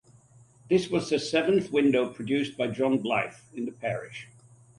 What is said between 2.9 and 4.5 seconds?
Blyth in the parish.